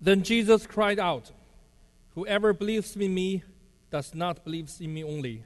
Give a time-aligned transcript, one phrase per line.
[0.00, 1.32] Then Jesus cried out,
[2.14, 3.42] Whoever believes in me
[3.90, 5.44] does not believe in me only,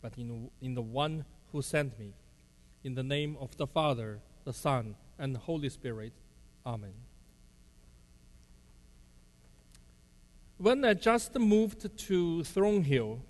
[0.00, 2.14] but in, in the one who sent me.
[2.84, 6.12] In the name of the Father, the Son, and the Holy Spirit.
[6.64, 6.94] Amen.
[10.58, 13.20] When I just moved to Thornhill,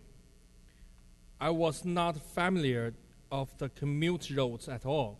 [1.40, 2.94] I was not familiar
[3.30, 5.18] of the commute roads at all.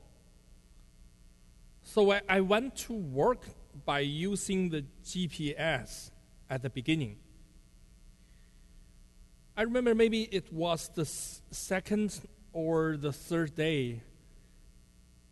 [1.83, 3.45] So I, I went to work
[3.85, 6.11] by using the GPS
[6.49, 7.17] at the beginning.
[9.57, 12.21] I remember maybe it was the second
[12.53, 14.03] or the third day.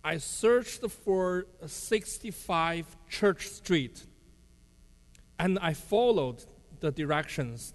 [0.02, 4.05] I searched for 65 Church Street
[5.38, 6.45] and I followed
[6.80, 7.74] the directions,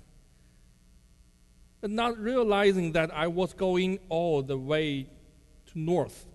[1.82, 5.10] but not realizing that I was going all the way
[5.72, 6.26] to north.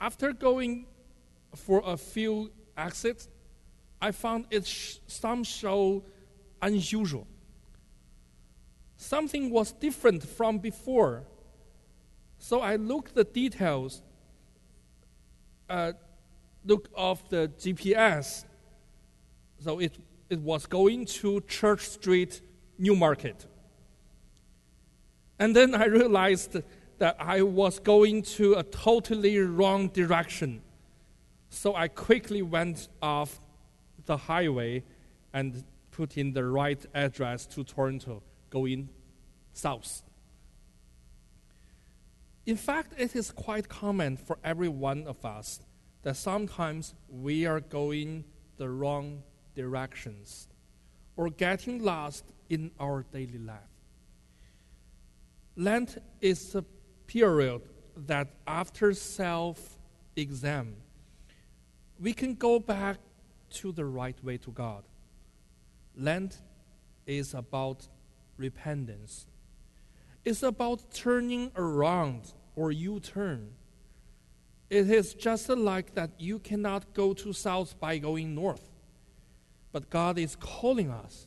[0.00, 0.86] After going
[1.54, 3.28] for a few exits,
[4.00, 6.04] I found it sh- some show
[6.62, 7.26] unusual.
[8.96, 11.24] Something was different from before.
[12.38, 14.02] So I looked the details,
[15.68, 15.92] uh,
[16.64, 18.44] look of the GPS.
[19.60, 19.96] So it,
[20.30, 22.40] it was going to Church Street,
[22.78, 23.46] Newmarket.
[25.38, 26.56] And then I realized
[26.98, 30.62] that I was going to a totally wrong direction.
[31.50, 33.40] So I quickly went off
[34.06, 34.84] the highway
[35.32, 38.88] and put in the right address to Toronto, going
[39.52, 40.02] south.
[42.46, 45.60] In fact, it is quite common for every one of us
[46.02, 48.24] that sometimes we are going
[48.56, 49.22] the wrong
[49.54, 50.48] directions
[51.16, 53.58] or getting lost in our daily life.
[55.56, 56.64] Lent is a
[57.06, 57.62] period
[58.06, 59.76] that after self
[60.16, 60.76] exam,
[62.00, 62.98] we can go back
[63.50, 64.84] to the right way to God.
[65.96, 66.38] Lent
[67.06, 67.88] is about
[68.36, 69.26] repentance.
[70.24, 73.50] It's about turning around or U turn.
[74.70, 78.70] It is just like that you cannot go to south by going north.
[79.72, 81.26] But God is calling us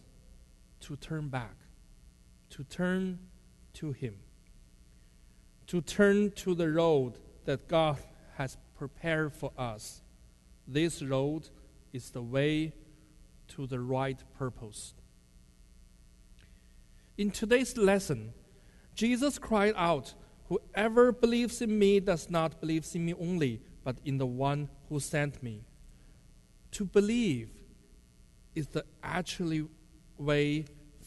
[0.81, 1.55] to turn back,
[2.51, 3.19] to turn
[3.73, 4.15] to Him,
[5.67, 7.13] to turn to the road
[7.45, 7.97] that God
[8.35, 10.01] has prepared for us.
[10.71, 11.49] This road
[11.91, 12.71] is the way
[13.49, 14.93] to the right purpose.
[17.17, 18.33] In today's lesson,
[18.95, 20.13] Jesus cried out,
[20.47, 25.01] Whoever believes in me does not believe in me only, but in the one who
[25.01, 25.65] sent me.
[26.71, 27.49] To believe
[28.55, 29.67] is the actually
[30.17, 30.65] way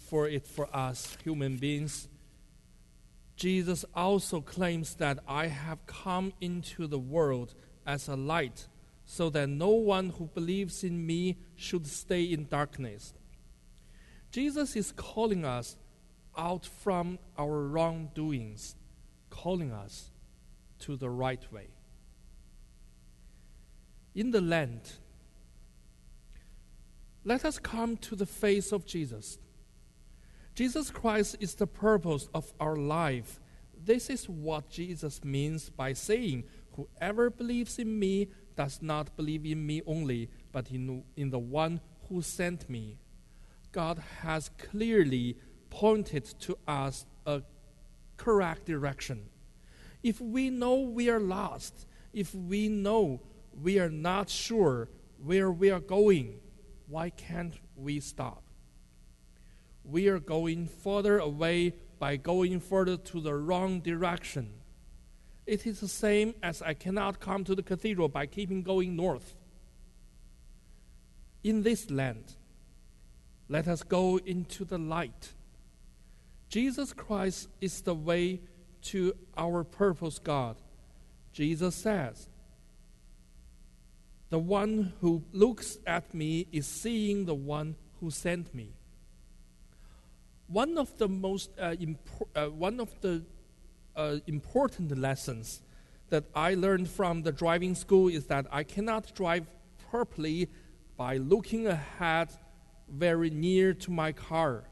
[0.09, 2.09] for it for us human beings.
[3.37, 7.55] Jesus also claims that I have come into the world
[7.87, 8.67] as a light
[9.05, 13.15] so that no one who believes in me should stay in darkness.
[14.31, 15.77] Jesus is calling us
[16.37, 18.77] out from our wrongdoings,
[19.31, 20.11] calling us
[20.81, 21.69] to the right way.
[24.15, 24.99] In the Lent,
[27.25, 29.39] let us come to the face of Jesus.
[30.55, 33.41] Jesus Christ is the purpose of our life.
[33.77, 36.45] This is what Jesus means by saying,
[36.77, 41.81] Whoever believes in me does not believe in me only, but in, in the one
[42.09, 42.99] who sent me.
[43.73, 45.37] God has clearly
[45.71, 47.43] pointed to us a
[48.17, 49.29] correct direction.
[50.03, 53.23] If we know we are lost, if we know
[53.61, 54.89] we are not sure
[55.23, 56.41] where we are going,
[56.87, 58.43] why can't we stop?
[59.85, 64.53] We are going further away by going further to the wrong direction.
[65.47, 69.35] It is the same as I cannot come to the cathedral by keeping going north.
[71.43, 72.35] In this land,
[73.49, 75.33] let us go into the light.
[76.49, 78.41] Jesus Christ is the way
[78.85, 80.57] to our purpose, God.
[81.33, 82.29] Jesus says,
[84.31, 88.73] The one who looks at me is seeing the one who sent me.
[90.47, 91.75] One of the most uh,
[92.37, 93.25] uh, one of the
[93.97, 95.63] uh, important lessons
[96.11, 99.47] that I learned from the driving school is that I cannot drive
[99.91, 100.49] properly
[100.97, 102.31] by looking ahead
[102.89, 104.65] very near to my car.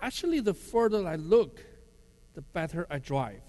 [0.00, 1.64] Actually, the further I look,
[2.34, 3.42] the better I drive.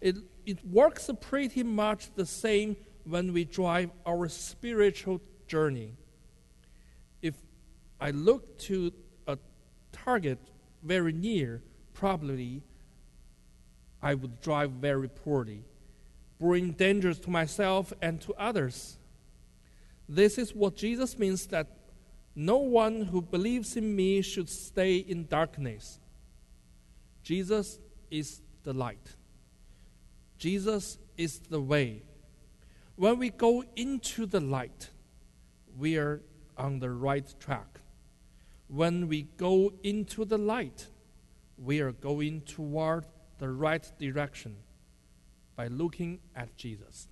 [0.00, 5.94] It, it works pretty much the same when we drive our spiritual journey.
[7.22, 7.34] If
[8.00, 8.92] I look to
[9.26, 9.38] a
[9.92, 10.38] target
[10.82, 11.62] very near,
[11.94, 12.62] probably
[14.04, 15.64] I would drive very poorly,
[16.38, 18.98] bring dangers to myself and to others.
[20.06, 21.68] This is what Jesus means that
[22.36, 26.00] No one who believes in me should stay in darkness.
[27.22, 27.78] Jesus
[28.10, 29.14] is the light.
[30.36, 32.02] Jesus is the way.
[32.96, 34.90] When we go into the light,
[35.78, 36.22] we are
[36.58, 37.80] on the right track.
[38.66, 40.88] When we go into the light,
[41.56, 43.04] we are going toward
[43.38, 44.56] the right direction
[45.56, 47.08] by looking at Jesus.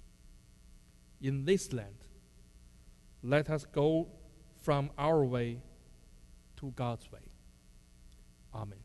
[1.21, 2.05] In this land,
[3.23, 4.09] let us go
[4.61, 5.63] from our way
[6.57, 7.21] to God's way.
[8.55, 8.79] Amen.